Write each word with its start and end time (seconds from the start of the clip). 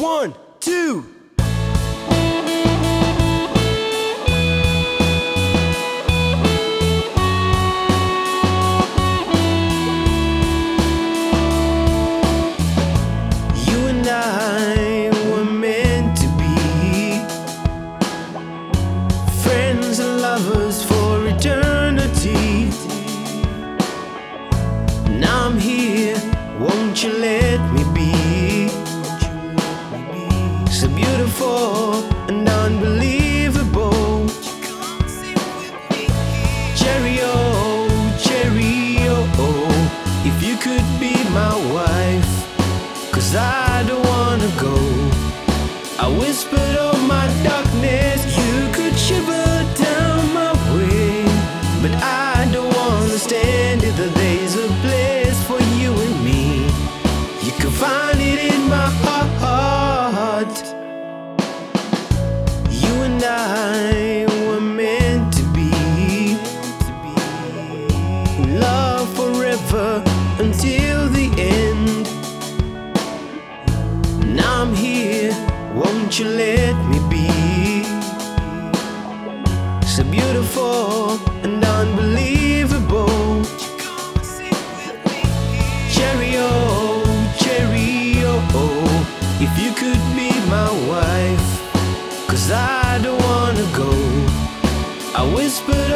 One, 0.00 0.34
two. 0.60 1.04
You 13.66 13.78
and 13.88 14.08
I 14.08 15.10
were 15.30 15.44
meant 15.44 16.16
to 16.16 16.28
be 16.38 17.20
friends 19.42 19.98
and 19.98 20.22
lovers 20.22 20.82
for 20.82 21.26
eternity. 21.26 22.70
Now 25.20 25.48
I'm 25.48 25.58
here, 25.58 26.16
won't 26.58 27.04
you 27.04 27.12
let 27.12 27.60
me 27.74 27.84
be? 27.92 28.29
Beautiful 31.20 31.96
and 32.30 32.48
unbelievable. 32.48 34.26
Cherry 36.80 37.18
oh, 37.20 38.16
cherry 38.18 38.96
oh, 39.36 39.68
if 40.24 40.42
you 40.42 40.56
could 40.56 40.86
be 40.98 41.12
my 41.34 41.54
wife. 41.74 43.12
Cause 43.12 43.36
I 43.36 43.84
don't 43.86 44.02
wanna 44.06 44.50
go. 44.58 44.76
I 45.98 46.08
whispered 46.08 46.78
all 46.78 46.96
my 47.00 47.26
darkness, 47.44 48.09
and 63.22 63.26
I 63.26 64.26
were 64.46 64.60
meant 64.60 65.32
to 65.34 65.42
be. 65.52 66.36
Love 68.58 69.08
forever 69.14 70.02
until 70.38 71.08
the 71.08 71.28
end. 71.36 72.06
Now 74.34 74.62
I'm 74.62 74.74
here, 74.74 75.32
won't 75.74 76.18
you 76.18 76.26
let 76.26 76.74
me 76.88 76.98
be? 77.10 77.28
So 79.86 80.04
beautiful 80.04 81.18
and 81.44 81.62
unbelievable. 81.64 83.44
Cherry 85.94 86.32
oh, 86.36 87.02
cherry 87.38 88.14
oh, 88.54 89.38
if 89.40 89.52
you 89.62 89.72
could 89.72 90.02
be 90.16 90.30
my 90.48 90.70
wife. 90.88 91.09
Cause 92.40 92.52
I 92.52 92.98
don't 93.02 93.20
wanna 93.22 93.68
go. 93.76 93.90
I 95.14 95.30
whispered 95.34 95.89